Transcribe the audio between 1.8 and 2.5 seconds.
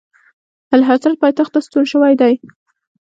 شوی دی.